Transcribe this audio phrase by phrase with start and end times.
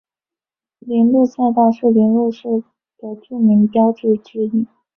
[0.79, 2.63] 铃鹿赛道是铃鹿市
[2.97, 4.65] 的著名标志之一。